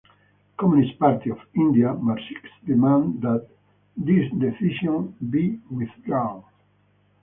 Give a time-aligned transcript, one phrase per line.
[0.57, 3.47] Communist Party of India Marxist demands that
[3.95, 6.43] this decision be withdrawn.